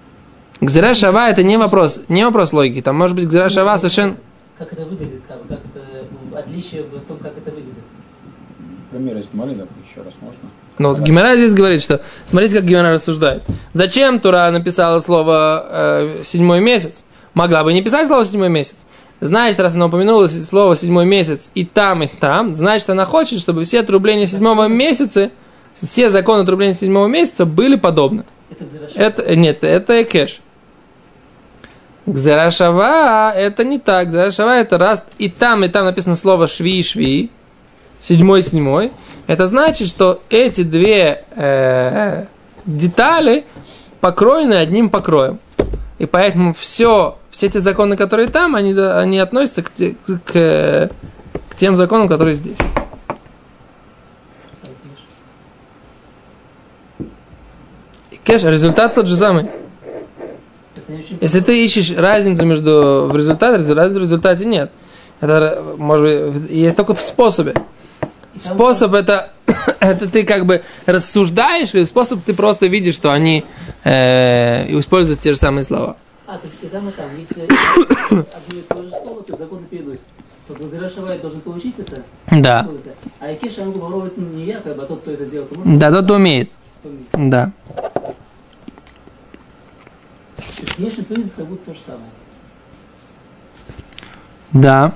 Гзера 0.60 0.94
Шава 0.94 1.30
это 1.30 1.42
не 1.42 1.56
вопрос, 1.56 2.00
не 2.08 2.24
вопрос 2.24 2.52
логики. 2.52 2.80
Там 2.82 2.96
может 2.96 3.16
быть 3.16 3.26
Гзера 3.26 3.48
Шава 3.48 3.76
совершенно... 3.78 4.16
как 4.58 4.72
это 4.72 4.84
выглядит, 4.84 5.22
как, 5.26 5.38
как 5.48 5.58
это, 5.58 6.06
ну, 6.10 6.38
отличие 6.38 6.82
в 6.82 7.00
том, 7.06 7.18
как 7.18 7.36
это 7.36 7.50
выглядит. 7.50 7.82
Пример 8.90 9.18
из 9.18 9.26
Малинов 9.32 9.68
еще 9.88 10.02
раз 10.02 10.14
можно? 10.20 10.50
Ну 10.78 10.90
вот 10.90 11.00
Гимара 11.00 11.36
здесь 11.36 11.54
говорит, 11.54 11.82
что 11.82 12.00
смотрите, 12.26 12.56
как 12.56 12.64
Гимара 12.64 12.92
рассуждает. 12.92 13.42
Зачем 13.72 14.20
Тура 14.20 14.50
написала 14.50 15.00
слово 15.00 15.66
э, 15.68 16.22
седьмой 16.24 16.60
месяц? 16.60 17.04
Могла 17.32 17.64
бы 17.64 17.72
не 17.72 17.82
писать 17.82 18.06
слово 18.06 18.24
седьмой 18.24 18.48
месяц. 18.48 18.86
Значит, 19.20 19.58
раз 19.60 19.74
она 19.74 19.86
упомянула 19.86 20.26
слово 20.26 20.76
седьмой 20.76 21.06
месяц 21.06 21.50
и 21.54 21.64
там, 21.64 22.02
и 22.02 22.06
там, 22.06 22.54
значит, 22.56 22.90
она 22.90 23.04
хочет, 23.04 23.40
чтобы 23.40 23.64
все 23.64 23.80
отрубления 23.80 24.26
седьмого 24.26 24.66
месяца, 24.66 25.30
все 25.74 26.10
законы 26.10 26.42
отрубления 26.42 26.74
седьмого 26.74 27.06
месяца 27.06 27.46
были 27.46 27.76
подобны. 27.76 28.24
Это. 28.50 29.22
Это, 29.22 29.36
нет, 29.36 29.64
это 29.64 30.02
экеш. 30.02 30.40
Гзерашава 32.06 33.32
это 33.32 33.64
не 33.64 33.78
так. 33.78 34.08
Гзерашава 34.08 34.56
это 34.56 34.78
раз 34.78 35.04
и 35.18 35.28
там, 35.28 35.64
и 35.64 35.68
там 35.68 35.86
написано 35.86 36.16
слово 36.16 36.46
шви 36.46 36.82
шви, 36.82 37.30
седьмой 38.00 38.42
седьмой. 38.42 38.92
Это 39.26 39.46
значит, 39.46 39.88
что 39.88 40.22
эти 40.28 40.62
две 40.62 41.24
э, 41.34 42.26
детали 42.66 43.44
покроены 44.00 44.54
одним 44.54 44.90
покроем. 44.90 45.38
И 45.98 46.06
поэтому 46.06 46.52
все, 46.52 47.16
все 47.30 47.46
эти 47.46 47.58
законы, 47.58 47.96
которые 47.96 48.28
там, 48.28 48.54
они, 48.54 48.74
они 48.74 49.18
относятся 49.18 49.62
к, 49.62 49.70
к, 49.70 50.90
к 51.48 51.56
тем 51.56 51.76
законам, 51.78 52.08
которые 52.08 52.34
здесь. 52.34 52.58
И 58.10 58.16
кеш, 58.22 58.42
результат 58.44 58.94
тот 58.94 59.06
же 59.06 59.16
самый. 59.16 59.44
То 59.44 59.50
есть 60.73 60.73
они 60.73 60.73
очень 60.73 60.73
Если 61.20 61.40
ты 61.40 61.64
ищешь 61.64 61.96
разницу 61.96 62.44
между 62.44 63.08
в 63.10 63.16
результате, 63.16 63.72
разницы 63.72 63.98
в 63.98 64.02
результате 64.02 64.44
нет. 64.44 64.70
Это 65.20 65.62
может 65.76 66.32
быть 66.32 66.50
есть 66.50 66.76
только 66.76 66.94
в 66.94 67.02
способе. 67.02 67.54
Способ 68.36 68.94
это, 68.94 69.30
это 69.80 70.10
ты 70.10 70.24
как 70.24 70.44
бы 70.44 70.62
рассуждаешь, 70.86 71.72
или 71.74 71.84
способ 71.84 72.20
ты 72.24 72.34
просто 72.34 72.66
видишь, 72.66 72.94
что 72.94 73.12
они 73.12 73.44
э, 73.84 74.78
используют 74.78 75.20
те 75.20 75.32
же 75.32 75.38
самые 75.38 75.64
слова. 75.64 75.96
А, 76.26 76.38
то 76.38 76.46
есть 76.46 76.56
и 76.62 76.66
там, 76.66 76.88
и 76.88 76.92
там. 76.92 77.06
Если 77.18 77.42
одно 78.10 78.58
и 78.58 78.62
то 78.62 78.82
же 78.82 78.90
слово, 78.90 79.22
то 79.22 79.36
закон 79.36 79.64
переносится. 79.70 80.14
То 80.48 80.54
благодаря 80.54 80.88
Шавай 80.88 81.18
должен 81.18 81.40
получить 81.40 81.78
это. 81.78 82.02
Да. 82.30 82.68
А 83.20 83.30
Якеш, 83.30 83.58
я 83.58 83.64
могу 83.64 83.78
попробовать 83.78 84.14
ну, 84.16 84.26
не 84.26 84.46
я, 84.46 84.60
как 84.60 84.76
бы, 84.76 84.82
а 84.82 84.86
тот, 84.86 85.00
кто 85.00 85.12
это 85.12 85.26
делает. 85.26 85.50
Да, 85.78 85.90
тот 85.90 86.10
умеет. 86.10 86.50
помнить. 86.82 87.30
Да. 87.30 87.52
То 90.46 90.62
есть 90.62 90.78
внешний 90.78 91.04
принцип 91.04 91.38
будто 91.38 91.66
то 91.66 91.74
же 91.74 91.80
самое. 91.80 92.10
Да. 94.52 94.94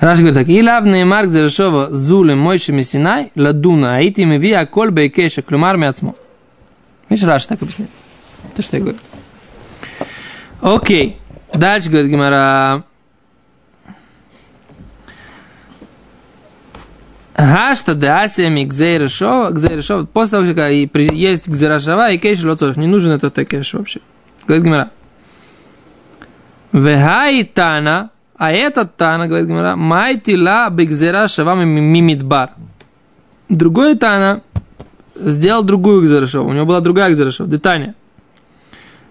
Раш 0.00 0.18
говорит 0.18 0.34
так. 0.34 0.48
Илав 0.48 0.84
неймар 0.84 1.26
гзерешова 1.26 1.90
зулем 1.90 2.40
мойши 2.40 2.72
месинай 2.72 3.30
ладуна 3.36 3.96
аити 3.96 4.22
меви 4.22 4.52
аколь 4.52 4.90
бейкеша 4.90 5.42
клюмар 5.42 5.76
мяцмо. 5.76 6.14
Видишь, 7.08 7.24
Раш 7.24 7.46
так 7.46 7.62
объясняет. 7.62 7.90
То, 8.56 8.62
что 8.62 8.76
я 8.76 8.82
говорю. 8.82 8.98
Окей. 10.60 11.18
Дальше 11.54 11.90
говорит 11.90 12.10
Гимара. 12.10 12.84
Гашта 17.42 17.94
де 17.94 18.06
асиями 18.06 18.64
гзейрешова, 18.64 19.50
гзейрешова, 19.50 20.04
после 20.04 20.38
того, 20.38 20.54
как 20.54 20.70
есть 20.70 21.48
гзейрешова 21.48 22.12
и 22.12 22.18
кейш 22.18 22.42
лоцоров, 22.44 22.76
не 22.76 22.86
нужен 22.86 23.12
этот 23.12 23.34
кейш 23.48 23.74
вообще. 23.74 24.00
Говорит 24.46 24.64
Гимара. 24.64 24.90
Вехай 26.72 27.42
тана, 27.44 28.10
а 28.36 28.52
этот 28.52 28.96
тана, 28.96 29.26
говорит 29.26 29.48
Гимара, 29.48 29.74
майтила 29.74 30.68
бигзера 30.70 31.26
шавами 31.26 31.64
мимидбар. 31.64 32.50
Другой 33.48 33.96
тана 33.96 34.42
сделал 35.16 35.64
другую 35.64 36.02
гзерешову, 36.02 36.48
у 36.48 36.52
него 36.52 36.66
была 36.66 36.80
другая 36.80 37.12
гзерешова, 37.12 37.50
детание. 37.50 37.94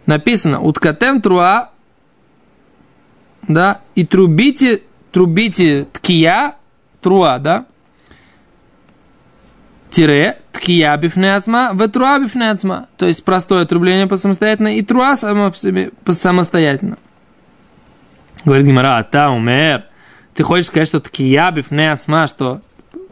Написано, 0.05 0.61
уткатем 0.61 1.21
труа, 1.21 1.71
да, 3.47 3.81
и 3.95 4.05
трубите, 4.05 4.83
трубите 5.11 5.87
ткия, 5.91 6.55
труа, 7.01 7.37
да, 7.37 7.65
тире 9.91 10.39
ткия 10.51 10.95
бифнеацма, 10.97 11.71
в 11.73 11.87
труа 11.89 12.19
бифнеацма. 12.19 12.87
То 12.97 13.05
есть 13.05 13.23
простое 13.23 13.63
отрубление 13.63 14.07
по 14.07 14.17
самостоятельно 14.17 14.77
и 14.77 14.81
труа 14.81 15.15
само 15.15 15.51
по 15.51 15.57
себе 15.57 15.91
по 16.03 16.13
самостоятельно. 16.13 16.97
Говорит 18.43 18.65
Гимара, 18.65 18.97
а 18.97 19.03
та 19.03 19.29
умер. 19.29 19.85
Ты 20.33 20.43
хочешь 20.43 20.67
сказать, 20.67 20.87
что 20.87 20.99
ткия 20.99 21.51
бифнеацма, 21.51 22.25
что 22.27 22.61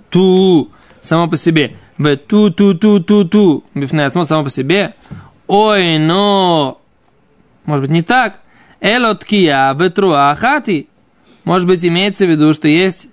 ту 0.09 0.71
само 1.01 1.27
по 1.27 1.38
себе. 1.38 1.75
В 1.98 2.15
ту 2.17 2.50
ту 2.50 2.74
ту 2.74 3.00
ту 3.00 3.25
ту 3.25 3.63
бифнеацма 3.74 4.25
само 4.25 4.43
по 4.45 4.50
себе. 4.50 4.93
Ой, 5.48 5.98
но 5.98 6.81
может 7.65 7.81
быть 7.81 7.91
не 7.91 8.01
так. 8.01 8.39
Эло 8.79 9.13
ткия 9.15 9.74
в 9.74 9.89
труа 9.89 10.33
хати. 10.36 10.88
Может 11.43 11.67
быть 11.67 11.86
имеется 11.86 12.25
в 12.25 12.29
виду, 12.29 12.53
что 12.53 12.67
есть 12.67 13.09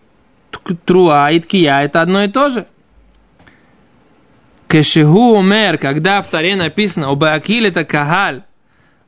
труа 0.85 1.30
и 1.30 1.40
ткия, 1.40 1.82
это 1.82 2.02
одно 2.02 2.23
и 2.23 2.28
то 2.28 2.50
же. 2.50 2.66
Кешеху 4.68 5.38
умер, 5.38 5.78
когда 5.78 6.20
в 6.23 6.28
Таре 6.28 6.56
написано, 6.56 7.11
обаакил 7.11 7.64
это 7.64 7.85
кагаль, 7.85 8.42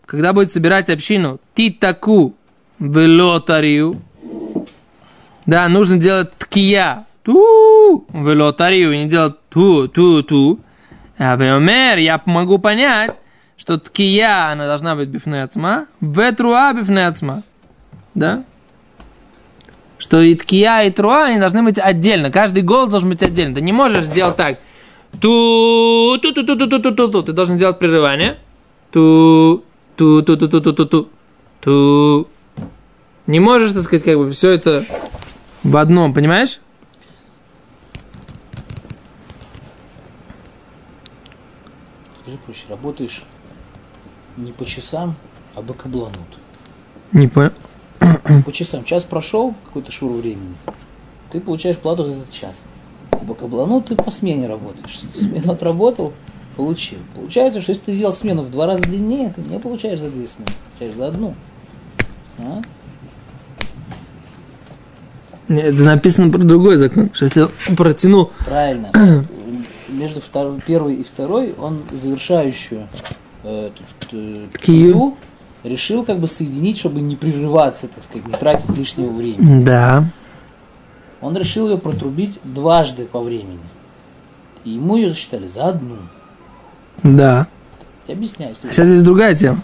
когда 0.06 0.32
будет 0.32 0.52
собирать 0.52 0.88
общину, 0.88 1.40
титаку 1.54 2.34
велотарию, 2.78 4.00
да, 5.46 5.68
нужно 5.68 5.96
делать 5.96 6.30
ткия, 6.38 7.06
ту, 7.22 8.06
велотарию, 8.12 8.96
не 8.96 9.06
делать 9.06 9.36
ту, 9.48 9.88
ту, 9.88 10.22
ту. 10.22 10.60
А 11.18 11.34
умер, 11.34 11.98
я 11.98 12.20
могу 12.26 12.58
понять, 12.58 13.12
что 13.56 13.78
ткия, 13.78 14.52
она 14.52 14.66
должна 14.66 14.94
быть 14.94 15.08
бифнецма, 15.08 15.86
ветруа 16.00 16.72
бифнецма, 16.72 17.42
да? 18.14 18.44
Что 19.98 20.20
и 20.20 20.36
ткия, 20.36 20.82
и 20.82 20.90
труа, 20.90 21.24
они 21.24 21.40
должны 21.40 21.64
быть 21.64 21.78
отдельно, 21.78 22.30
каждый 22.30 22.62
голос 22.62 22.90
должен 22.90 23.08
быть 23.08 23.22
отдельно. 23.22 23.56
Ты 23.56 23.62
не 23.62 23.72
можешь 23.72 24.04
сделать 24.04 24.36
так, 24.36 24.58
ту 25.20 26.18
ту 26.22 26.32
ту 26.32 26.44
ту 26.44 26.56
ту 26.56 26.68
ту 26.68 26.80
ту 26.80 26.92
ту 26.92 27.08
ту 27.08 27.22
ты 27.22 27.32
должен 27.32 27.58
делать 27.58 27.78
прерывание 27.78 28.38
ту 28.90 29.64
ту 29.96 30.22
ту 30.22 30.36
ту 30.36 30.48
ту 30.48 30.60
ту 30.60 30.72
ту 30.72 30.86
ту 30.86 31.08
ту 31.60 32.28
не 33.26 33.40
можешь 33.40 33.72
так 33.72 33.82
сказать 33.82 34.04
как 34.04 34.16
бы 34.18 34.30
все 34.30 34.50
это 34.50 34.84
в 35.62 35.76
одном 35.76 36.14
понимаешь 36.14 36.60
Скажи 42.20 42.38
проще, 42.44 42.64
работаешь 42.68 43.22
не 44.36 44.52
по 44.52 44.66
часам, 44.66 45.14
а 45.54 45.62
по 45.62 45.72
кабланут. 45.72 46.12
не 47.12 47.26
понял 47.26 47.52
По 48.44 48.52
часам. 48.52 48.84
Час 48.84 49.04
прошел, 49.04 49.54
какой-то 49.64 49.90
шур 49.90 50.12
времени. 50.12 50.54
Ты 51.30 51.40
получаешь 51.40 51.78
плату 51.78 52.04
за 52.04 52.12
этот 52.12 52.30
час. 52.30 52.64
По 53.10 53.34
каблану 53.34 53.80
ты 53.82 53.94
по 53.94 54.10
смене 54.10 54.46
работаешь. 54.46 55.00
Смену 55.12 55.52
отработал, 55.52 56.12
получил. 56.56 56.98
Получается, 57.14 57.60
что 57.60 57.72
если 57.72 57.84
ты 57.84 57.92
сделал 57.94 58.12
смену 58.12 58.42
в 58.42 58.50
два 58.50 58.66
раза 58.66 58.82
длиннее, 58.82 59.32
ты 59.34 59.42
не 59.42 59.58
получаешь 59.58 60.00
за 60.00 60.10
две 60.10 60.26
смены, 60.26 60.50
получаешь 60.72 60.96
за 60.96 61.06
одну. 61.08 61.34
А? 62.38 62.60
Это 65.48 65.82
написано 65.82 66.30
про 66.30 66.44
другой 66.44 66.76
закон 66.76 67.10
что 67.14 67.24
если 67.24 67.48
протянул 67.74 68.30
Правильно. 68.44 68.90
Между 69.88 70.20
втор- 70.20 70.60
первой 70.64 70.96
и 70.96 71.04
второй 71.04 71.54
он 71.58 71.80
завершающую 71.90 72.86
э, 73.44 73.70
э, 74.12 74.46
кию 74.60 75.16
решил 75.64 76.04
как 76.04 76.20
бы 76.20 76.28
соединить, 76.28 76.78
чтобы 76.78 77.00
не 77.00 77.16
прерываться, 77.16 77.88
так 77.88 78.04
сказать, 78.04 78.26
не 78.26 78.34
тратить 78.34 78.76
лишнего 78.76 79.10
времени. 79.10 79.64
да 79.64 80.04
Он 81.20 81.36
решил 81.36 81.68
ее 81.68 81.78
протрубить 81.78 82.38
дважды 82.44 83.04
по 83.06 83.20
времени. 83.20 83.58
И 84.64 84.70
ему 84.70 84.96
ее 84.96 85.08
засчитали 85.10 85.48
за 85.48 85.66
одну. 85.68 85.96
да 87.02 87.46
Я 88.06 88.14
объясняю. 88.14 88.52
если 88.52 88.70
сейчас 88.70 88.86
здесь 88.86 89.02
другая 89.02 89.34
тема 89.34 89.60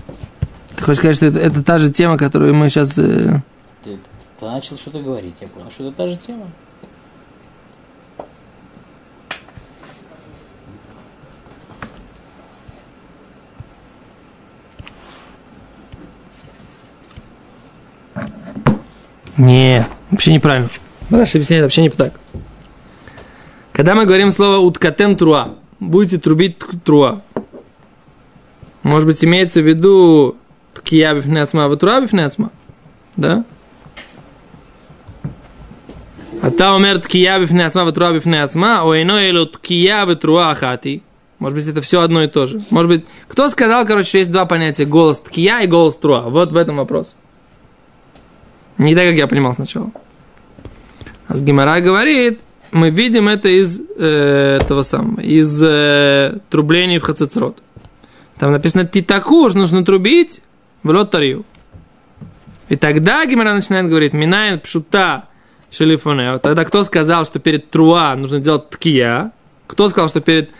ты 0.76 0.82
хочешь 0.84 0.98
сказать 0.98 1.16
что 1.16 1.26
это, 1.26 1.38
это 1.38 1.62
та 1.62 1.78
же 1.78 1.90
тема 1.92 2.16
которую 2.18 2.54
мы 2.54 2.68
сейчас 2.68 2.92
ты, 2.94 3.42
ты- 3.84 3.98
ты 4.40 4.44
начал 4.46 4.76
что-то 4.76 5.00
говорить, 5.00 5.34
я 5.40 5.48
понял, 5.48 5.70
что 5.70 5.84
это 5.88 5.96
та 5.96 6.08
же 6.08 6.16
тема. 6.16 6.46
Не, 19.36 19.84
вообще 20.10 20.32
неправильно. 20.32 20.68
Раши 21.10 21.38
объясняет 21.38 21.62
вообще 21.62 21.82
не 21.82 21.90
так. 21.90 22.14
Когда 23.72 23.94
мы 23.94 24.06
говорим 24.06 24.30
слово 24.30 24.58
уткатем 24.58 25.16
труа, 25.16 25.54
будете 25.80 26.18
трубить 26.18 26.58
труа. 26.84 27.20
Может 28.82 29.06
быть, 29.06 29.24
имеется 29.24 29.60
в 29.60 29.66
виду 29.66 30.36
ткия 30.74 31.14
бифнеацма, 31.14 31.68
ватруа 31.68 32.00
бифнеацма? 32.00 32.50
Да? 33.16 33.44
А 36.42 36.50
та 36.50 36.74
умер 36.76 37.00
ткия 37.00 37.38
бифнеацма, 37.38 37.84
ватруа 37.84 38.12
бифнеацма, 38.12 38.82
о 38.84 38.94
ино 38.94 39.18
эло 39.18 39.46
ткия 39.46 40.04
ватруа 40.04 40.50
ахати. 40.50 41.02
Может 41.38 41.58
быть, 41.58 41.66
это 41.66 41.82
все 41.82 42.00
одно 42.00 42.22
и 42.22 42.28
то 42.28 42.46
же. 42.46 42.62
Может 42.70 42.88
быть, 42.88 43.06
кто 43.28 43.48
сказал, 43.50 43.86
короче, 43.86 44.08
что 44.08 44.18
есть 44.18 44.30
два 44.30 44.46
понятия, 44.46 44.84
голос 44.84 45.20
ткия 45.20 45.60
и 45.60 45.66
голос 45.66 45.96
труа. 45.96 46.22
Вот 46.22 46.52
в 46.52 46.56
этом 46.56 46.76
вопрос. 46.76 47.16
Не 48.78 48.94
так, 48.94 49.06
как 49.06 49.14
я 49.14 49.26
понимал 49.26 49.52
сначала. 49.52 49.90
А 51.28 51.36
с 51.36 51.40
Гимара 51.42 51.80
говорит, 51.80 52.40
мы 52.72 52.90
видим 52.90 53.28
это 53.28 53.48
из 53.48 53.80
э, 53.96 54.58
этого 54.60 54.82
самого, 54.82 55.20
из 55.20 55.62
э, 55.62 56.38
трублений 56.50 56.98
в 56.98 57.02
Хацицрот. 57.02 57.62
Там 58.38 58.52
написано 58.52 58.84
титаку, 58.84 59.48
что 59.48 59.58
нужно 59.58 59.84
трубить 59.84 60.40
в 60.82 60.90
лотарию. 60.90 61.44
И 62.68 62.76
тогда 62.76 63.24
Гимара 63.26 63.54
начинает 63.54 63.88
говорить, 63.88 64.12
минает 64.12 64.62
пшута 64.62 65.26
шелифонео. 65.70 66.38
Тогда 66.38 66.64
кто 66.64 66.84
сказал, 66.84 67.24
что 67.24 67.38
перед 67.38 67.70
труа 67.70 68.14
нужно 68.16 68.40
делать 68.40 68.70
ткия? 68.70 69.32
Кто 69.66 69.88
сказал, 69.88 70.08
что 70.08 70.20
перед, 70.20 70.50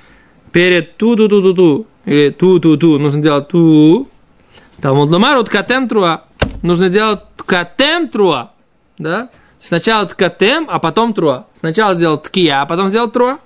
перед 0.53 0.97
ту-ту-ту-ту-ту 0.97 1.87
или 2.05 2.31
ту-ту-ту 2.31 2.99
нужно 2.99 3.23
делать 3.23 3.49
ту? 3.49 4.09
Талмуд 4.81 5.11
Ломар, 5.11 5.37
вот 5.37 5.49
катем 5.49 5.89
труа. 5.89 6.25
Нужно 6.63 6.89
делать 6.91 7.21
ткатем 7.37 8.09
труа. 8.09 8.53
Да? 8.99 9.31
Сначала 9.65 10.05
ткатем, 10.05 10.67
а 10.71 10.79
потом 10.79 11.15
труа. 11.15 11.47
Сначала 11.59 11.95
сделал 11.95 12.19
ткия, 12.19 12.61
а 12.61 12.67
потом 12.67 12.91
сделал 12.91 13.11
труа. 13.11 13.39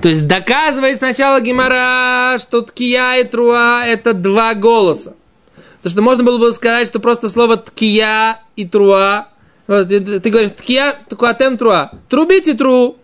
То 0.00 0.08
есть 0.08 0.26
доказывает 0.26 0.96
сначала 0.96 1.40
Гимара, 1.40 2.38
что 2.38 2.62
ткия 2.62 3.16
и 3.16 3.24
труа 3.24 3.84
это 3.84 4.14
два 4.14 4.54
голоса. 4.54 5.10
То 5.10 5.62
то 5.82 5.90
что 5.90 6.02
можно 6.02 6.24
было 6.24 6.38
бы 6.38 6.52
сказать, 6.52 6.88
что 6.88 7.00
просто 7.00 7.28
слово 7.28 7.58
ткия 7.58 8.40
и 8.56 8.66
труа. 8.66 9.28
Ты, 9.66 10.20
говоришь 10.30 10.52
ткия, 10.56 10.94
ткуатем 11.10 11.58
труа. 11.58 11.90
Трубите 12.08 12.54
тру. 12.54 12.96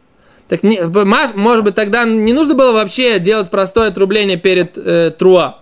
Так 0.49 0.62
не, 0.62 0.81
может 1.35 1.64
быть, 1.64 1.75
тогда 1.75 2.05
не 2.05 2.33
нужно 2.33 2.55
было 2.55 2.73
вообще 2.73 3.18
делать 3.18 3.51
простое 3.51 3.88
отрубление 3.88 4.38
перед 4.38 4.79
э, 4.79 5.11
труа. 5.11 5.61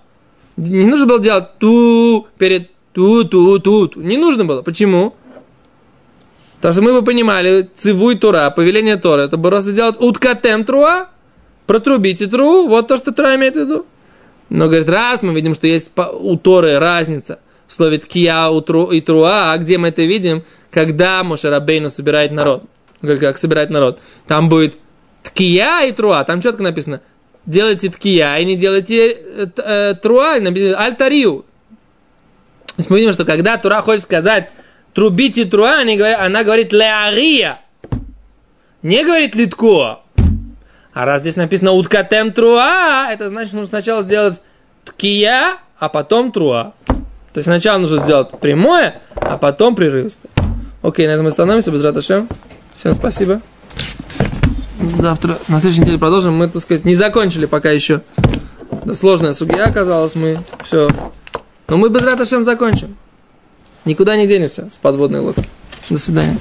Не 0.57 0.87
нужно 0.87 1.07
было 1.07 1.19
делать 1.19 1.59
ту 1.59 2.29
перед 2.39 2.71
ту-ту-ту. 2.93 3.91
Не 3.97 4.19
нужно 4.19 4.45
было. 4.45 4.63
Почему? 4.63 5.15
Потому 6.63 6.75
что 6.75 6.83
мы 6.83 6.93
бы 6.93 7.05
понимали, 7.05 7.69
цивуй 7.75 8.17
тура, 8.17 8.49
повеление 8.51 8.97
Тора, 8.97 9.23
это 9.23 9.37
бы 9.37 9.49
просто 9.49 9.73
сделать 9.73 9.97
уткатем 9.99 10.65
труа, 10.65 11.09
протрубите 11.67 12.29
тру, 12.29 12.69
вот 12.69 12.87
то, 12.87 12.97
что 12.97 13.11
Тора 13.11 13.35
имеет 13.35 13.57
в 13.57 13.59
виду. 13.59 13.85
Но, 14.49 14.67
говорит, 14.67 14.89
раз 14.89 15.23
мы 15.23 15.35
видим, 15.35 15.55
что 15.55 15.67
есть 15.67 15.91
у 15.97 16.37
Торы 16.37 16.79
разница 16.79 17.41
в 17.67 17.75
слове 17.75 17.99
ткия 17.99 18.49
и 18.93 19.01
труа, 19.01 19.53
а 19.53 19.59
где 19.59 19.77
мы 19.77 19.89
это 19.89 20.03
видим? 20.03 20.45
Когда 20.71 21.25
Мошерабейну 21.25 21.91
собирает 21.91 22.31
народ. 22.31 22.63
Говорит, 23.01 23.21
как 23.23 23.39
собирает 23.39 23.71
народ. 23.71 23.99
Там 24.29 24.49
будет 24.49 24.79
ткия 25.25 25.83
и 25.87 25.91
труа, 25.91 26.23
там 26.23 26.41
четко 26.41 26.63
написано, 26.63 27.01
делайте 27.45 27.91
ткия 27.91 28.37
и 28.37 28.45
не 28.45 28.55
делайте 28.55 29.11
э, 29.11 29.47
э, 29.57 29.95
труа, 30.01 30.35
альтарию. 30.35 31.45
То 32.67 32.75
есть 32.79 32.89
мы 32.89 32.99
видим, 33.01 33.13
что 33.13 33.25
когда 33.25 33.59
Тура 33.59 33.81
хочет 33.81 34.05
сказать 34.05 34.49
трубите 34.95 35.45
труа, 35.45 35.79
они 35.79 35.97
говорят- 35.97 36.21
она 36.21 36.45
говорит 36.45 36.73
леария. 36.73 37.61
Не 38.83 39.05
говорит 39.05 39.35
литко. 39.35 40.01
А 40.93 41.05
раз 41.05 41.23
здесь 41.23 41.37
написано 41.37 41.73
уткатем 41.73 42.33
труа, 42.33 43.09
это 43.11 43.29
значит, 43.29 43.55
нужно 43.55 43.69
сначала 43.69 44.03
сделать 44.03 44.41
ткия, 44.85 45.57
а 45.79 45.89
потом 45.89 46.33
труа. 46.33 46.75
То 46.87 47.39
есть 47.39 47.47
сначала 47.47 47.79
нужно 47.79 48.03
сделать 48.03 48.31
прямое, 48.41 49.01
а 49.15 49.39
потом 49.39 49.75
прерывистое. 49.75 50.31
Окей, 50.83 51.07
на 51.07 51.13
этом 51.13 51.25
мы 51.25 51.31
остановимся. 51.31 51.71
Без 51.71 51.83
раташем. 51.83 52.29
Всем 52.75 52.95
спасибо. 52.95 53.41
Завтра, 54.97 55.39
на 55.49 55.61
следующей 55.61 55.83
неделе 55.83 55.99
продолжим. 55.99 56.35
Мы, 56.35 56.49
так 56.49 56.61
сказать, 56.61 56.85
не 56.85 56.95
закончили 56.95 57.47
пока 57.47 57.71
еще. 57.71 58.03
Сложная 58.93 59.33
судья 59.33 59.65
оказалась. 59.65 60.15
Мы 60.17 60.39
все. 60.65 60.91
Но 61.69 61.77
мы 61.79 61.89
без 61.89 62.03
раташем 62.03 62.43
закончим. 62.43 62.97
Никуда 63.85 64.17
не 64.17 64.27
денемся 64.27 64.69
с 64.73 64.79
подводной 64.79 65.21
лодки. 65.21 65.45
До 65.91 65.99
свидания. 65.99 66.39